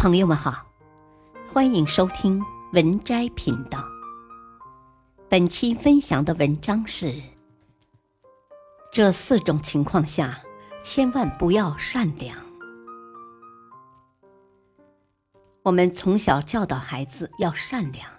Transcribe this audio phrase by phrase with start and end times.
[0.00, 0.66] 朋友们好，
[1.52, 3.86] 欢迎收听文摘频道。
[5.28, 7.22] 本期分享的文章是：
[8.90, 10.40] 这四种情况下，
[10.82, 12.34] 千万不要善良。
[15.64, 18.10] 我们从小教导孩子要善良，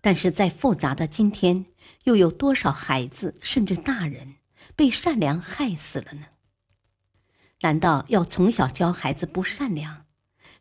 [0.00, 1.66] 但是在复杂的今天，
[2.02, 4.34] 又有多少孩子甚至大人
[4.74, 6.26] 被善良害死了呢？
[7.60, 10.06] 难道要从小教孩子不善良？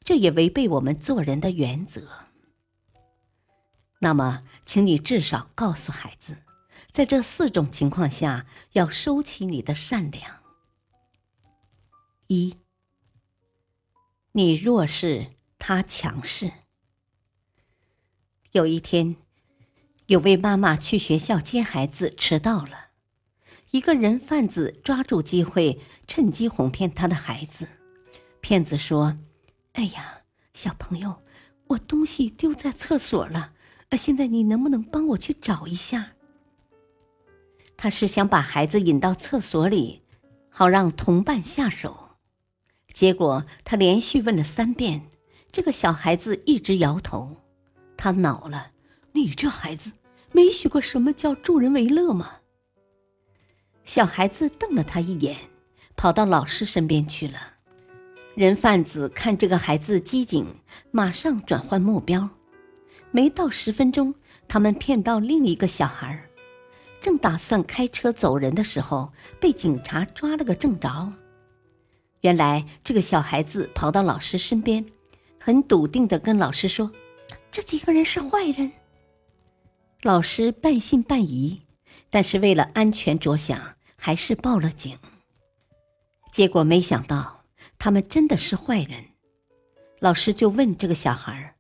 [0.10, 2.02] 这也违背我们做人的原则。
[4.00, 6.38] 那么，请你至少告诉孩子，
[6.92, 10.40] 在这四种情况下要收起你的善良：
[12.26, 12.56] 一，
[14.32, 15.28] 你弱势，
[15.60, 16.54] 他强势。
[18.54, 19.16] 有一天，
[20.08, 22.88] 有位妈妈去学校接孩子，迟到了。
[23.70, 27.68] 一个人贩子抓住机会，趁机哄骗他的孩子。
[28.42, 29.20] 骗子说。
[29.74, 30.22] 哎呀，
[30.54, 31.22] 小朋友，
[31.68, 33.54] 我东西丢在厕所了，
[33.92, 36.14] 现在你能不能帮我去找一下？
[37.78, 40.02] 他是想把孩子引到厕所里，
[40.50, 42.18] 好让同伴下手。
[42.94, 45.10] 结果他连续问了三遍，
[45.52, 47.38] 这个小孩子一直摇头。
[47.96, 48.72] 他恼了
[49.14, 49.94] ：“你这孩子
[50.34, 52.40] 没学过什么叫助人为乐吗？”
[53.86, 55.38] 小孩子瞪了他一眼，
[55.96, 57.54] 跑到老师身边去了。
[58.40, 60.48] 人贩子看这个孩子机警，
[60.92, 62.30] 马上转换目标。
[63.12, 64.16] 没到十分钟，
[64.48, 66.18] 他们骗到另一个小孩
[67.02, 71.12] 正打算开车走人的时候，被警察抓了个正着。
[72.22, 74.86] 原来这个小孩子跑到老师身边，
[75.38, 76.90] 很笃定地跟老师说
[77.52, 78.72] ：“这几个人是坏人。”
[80.04, 81.64] 老师半信半疑，
[82.10, 84.98] 但是为了安全着想，还是报了警。
[86.32, 87.39] 结果没想到。
[87.80, 89.06] 他们真的是坏人，
[90.00, 91.56] 老师就问这个小孩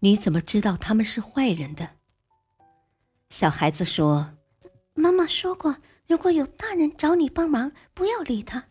[0.00, 1.96] 你怎么知道他们是坏人的？”
[3.30, 4.36] 小孩子说
[4.94, 8.66] ：“妈妈说过，如果有大人找你帮忙，不要理他，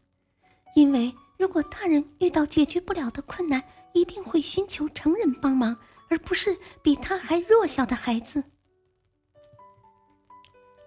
[0.76, 5.76] 因为如果大人遇到解决不了的困难，一定会寻求成人帮忙，
[6.10, 8.44] 而不是比他还弱小的孩子。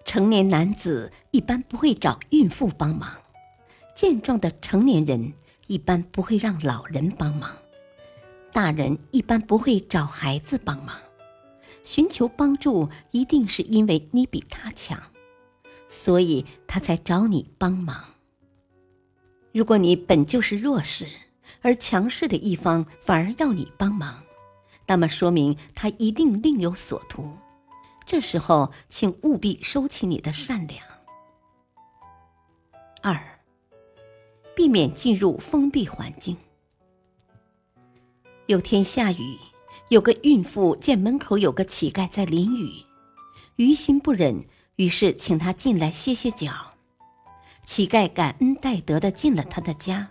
[0.05, 3.21] 成年男子一般不会找孕妇帮忙，
[3.93, 5.33] 健壮的成年人。”
[5.69, 7.55] 一般不会让老人帮忙，
[8.51, 10.99] 大人一般不会找孩子帮忙，
[11.83, 14.99] 寻求帮助一定是因为你比他强，
[15.87, 18.03] 所以他才找你帮忙。
[19.53, 21.07] 如果你本就是弱势，
[21.61, 24.23] 而强势的一方反而要你帮忙，
[24.87, 27.37] 那么说明他一定另有所图。
[28.07, 30.83] 这时候，请务必收起你的善良。
[33.03, 33.38] 二。
[34.59, 36.35] 避免进入封闭环境。
[38.47, 39.37] 有天下雨，
[39.87, 42.83] 有个孕妇见门口有个乞丐在淋雨，
[43.55, 44.43] 于心不忍，
[44.75, 46.73] 于是请他进来歇歇脚。
[47.65, 50.09] 乞丐感恩戴德的进了他的家，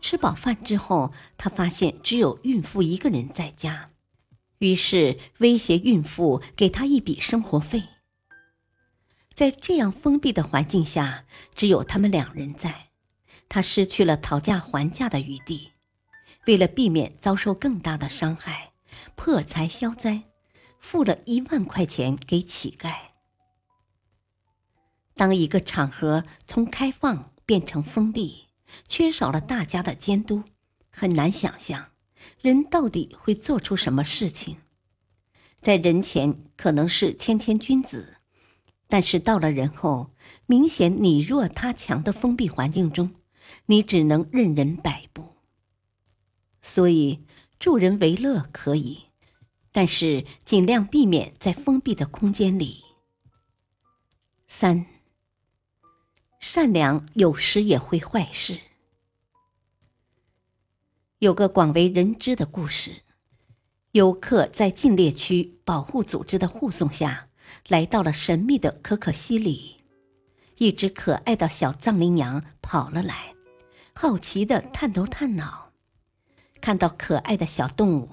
[0.00, 3.90] 吃饱饭之后，他发现只有孕妇一个人在家，
[4.58, 7.84] 于是威胁孕妇给他一笔生活费。
[9.36, 12.87] 在这样封闭的环境下，只有他们两人在。
[13.48, 15.72] 他失去了讨价还价的余地，
[16.46, 18.72] 为了避免遭受更大的伤害，
[19.16, 20.24] 破财消灾，
[20.78, 22.94] 付了一万块钱给乞丐。
[25.14, 28.48] 当一个场合从开放变成封闭，
[28.86, 30.44] 缺少了大家的监督，
[30.90, 31.92] 很难想象
[32.40, 34.58] 人到底会做出什么事情。
[35.60, 38.18] 在人前可能是谦谦君子，
[38.86, 40.10] 但是到了人后，
[40.46, 43.10] 明显你弱他强的封闭环境中。
[43.66, 45.36] 你只能任人摆布，
[46.60, 47.24] 所以
[47.58, 49.06] 助人为乐可以，
[49.72, 52.84] 但是尽量避免在封闭的空间里。
[54.46, 54.86] 三，
[56.40, 58.60] 善良有时也会坏事。
[61.18, 63.02] 有个广为人知的故事：
[63.92, 67.28] 游客在禁猎区保护组织的护送下，
[67.68, 69.78] 来到了神秘的可可西里，
[70.58, 73.34] 一只可爱的小藏羚羊跑了来。
[74.00, 75.72] 好奇的探头探脑，
[76.60, 78.10] 看到可爱的小动物，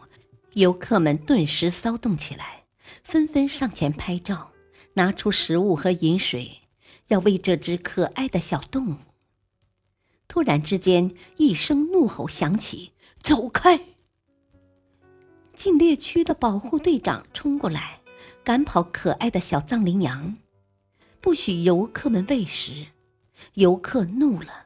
[0.54, 2.64] 游客们顿时骚动起来，
[3.04, 4.50] 纷纷上前拍照，
[4.96, 6.62] 拿出食物和饮水，
[7.10, 8.96] 要喂这只可爱的小动物。
[10.28, 13.80] 突然之间，一声怒吼响起：“走开！”
[15.56, 18.02] 禁猎区的保护队长冲过来，
[18.44, 20.38] 赶跑可爱的小藏羚羊，
[21.22, 22.88] 不许游客们喂食。
[23.54, 24.66] 游客怒了。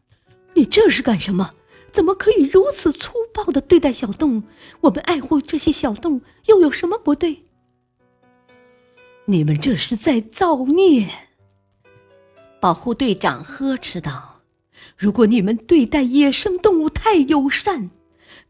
[0.59, 1.55] 你这是干什么？
[1.93, 4.43] 怎么可以如此粗暴的对待小动物？
[4.81, 7.45] 我们爱护这些小动物又有什么不对？
[9.23, 11.07] 你们这是在造孽！
[12.59, 14.41] 保护队长呵斥道
[14.97, 17.89] ：“如果你们对待野生动物太友善，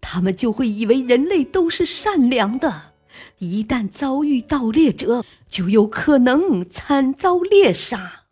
[0.01, 2.93] 他们就会以为人类都是善良的。
[3.37, 8.23] 一旦遭遇盗猎者，就有可能惨遭猎杀。”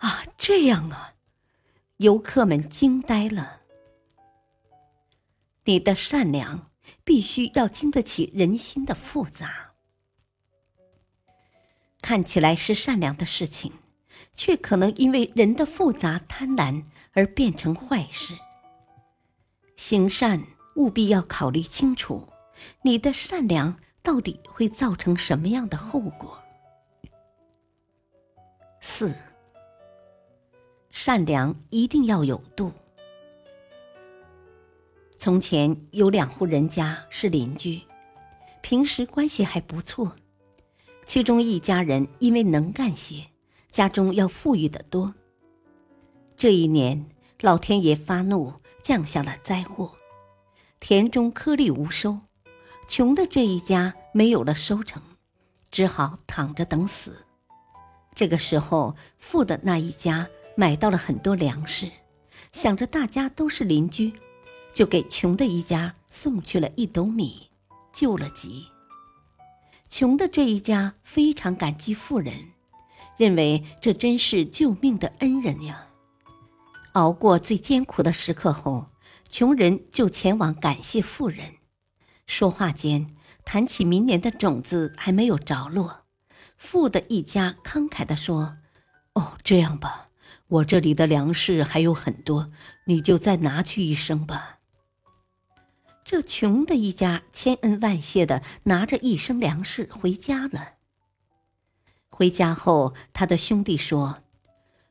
[0.00, 1.11] 啊，这样啊！
[1.98, 3.60] 游客们惊呆了。
[5.64, 6.70] 你的善良
[7.04, 9.72] 必须要经得起人心的复杂，
[12.00, 13.72] 看起来是善良的事情。
[14.34, 18.34] 却可能因为人的复杂贪婪而变成坏事。
[19.76, 20.42] 行善
[20.76, 22.28] 务必要考虑清楚，
[22.82, 26.40] 你的善良到底会造成什么样的后果。
[28.80, 29.14] 四，
[30.92, 32.70] 善良一定要有度。
[35.16, 37.80] 从前有两户人家是邻居，
[38.60, 40.14] 平时关系还不错，
[41.06, 43.26] 其中一家人因为能干些。
[43.70, 45.14] 家中要富裕的多。
[46.36, 47.06] 这一年，
[47.40, 48.52] 老天爷发怒，
[48.82, 49.94] 降下了灾祸，
[50.78, 52.20] 田中颗粒无收，
[52.86, 55.02] 穷的这一家没有了收成，
[55.70, 57.24] 只好躺着等死。
[58.14, 61.90] 这个时候，富的那一家买到了很多粮食，
[62.52, 64.12] 想着大家都是邻居，
[64.72, 67.48] 就给穷的一家送去了一斗米，
[67.92, 68.66] 救了急。
[69.88, 72.52] 穷的这一家非常感激富人。
[73.18, 75.88] 认为这真是救命的恩人呀！
[76.94, 78.86] 熬过最艰苦的时刻后，
[79.28, 81.56] 穷人就前往感谢富人。
[82.26, 83.06] 说话间，
[83.44, 86.04] 谈起明年的种子还没有着落，
[86.56, 88.56] 富的一家慷慨地说
[89.14, 90.08] ：“哦，这样吧，
[90.52, 92.50] 我这里的粮食还有很多，
[92.84, 94.58] 你就再拿去一升吧。”
[96.04, 100.74] 这穷的一家千恩万谢的拿着一升粮食回家了。
[102.10, 104.22] 回家后，他的兄弟说：“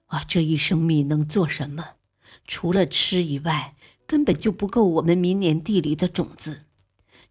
[0.08, 1.98] 啊，这一升米能做什么？
[2.48, 3.76] 除了吃以外，
[4.08, 6.64] 根本就不够我们明年地里的种子。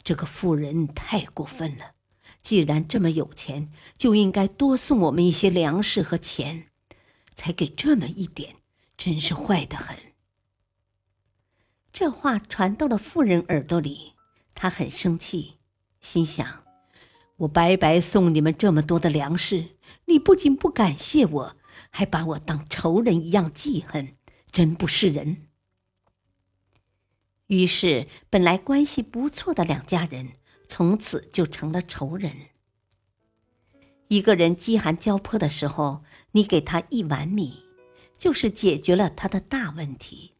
[0.04, 1.94] 这个富人太过分了，
[2.42, 6.68] 既然这么有钱，就应该多送我们一些粮食和钱，
[7.40, 8.56] 才给这么一点，
[8.98, 9.96] 真是坏得很。”
[11.90, 14.12] 这话传到了富人耳朵里，
[14.54, 15.54] 他很生气，
[16.02, 16.64] 心想
[17.38, 21.56] ：“我白白送你们这么多的粮食。”你不仅不感谢我，
[21.88, 24.16] 还把我当仇人一样记恨，
[24.50, 25.48] 真不是人。
[27.46, 30.34] 于是，本来关系不错的两家人，
[30.68, 32.49] 从此就成了仇人。
[34.10, 36.02] 一个人饥寒交迫的时候，
[36.32, 37.62] 你给他一碗米，
[38.18, 40.32] 就是解决了他的大问题，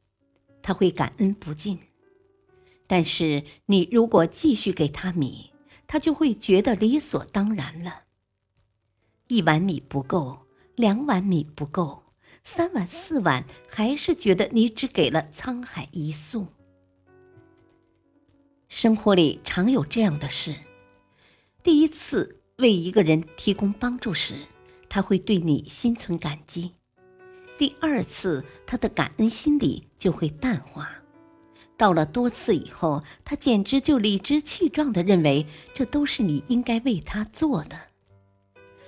[0.61, 1.79] 他会感恩不尽。
[2.89, 5.53] 但是，你如果继续给他米，
[5.87, 8.03] 他就会觉得理所当然了。
[9.29, 10.37] 一碗米不够，
[10.75, 12.03] 两碗米不够，
[12.43, 16.45] 三碗四碗，还是觉得你只给了沧海一粟。
[18.67, 20.57] 生活里常有这样的事：
[21.63, 24.35] 第一次为一个人提供帮助时，
[24.89, 26.71] 他会对你心存感激；
[27.59, 30.85] 第二次，他的感恩心理就会淡化；
[31.77, 37.79] 到了多次以后，他简直就理直气壮的认为这都是你应该为他做的。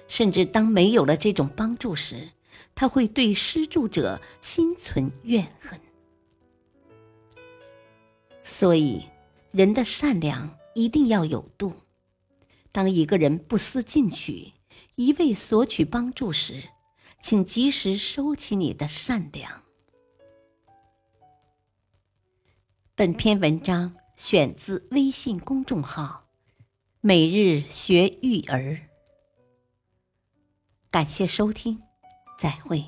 [0.07, 2.29] 甚至当没有了这种帮助时，
[2.75, 5.81] 他会对施助者心存怨恨。
[8.43, 9.05] 所以，
[9.53, 11.73] 人的善良一定要有度。
[12.73, 14.55] 当一个人不思进取、
[14.95, 16.71] 一味索取帮助时，
[17.21, 19.63] 请及时收起你的善良。
[22.95, 26.25] 本篇文章选自微信公众号
[27.01, 28.89] “每日学育儿”。
[30.91, 31.83] 感谢收听，
[32.39, 32.85] 再会。